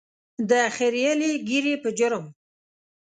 [0.49, 2.25] د خرییلې ږیرې په جرم.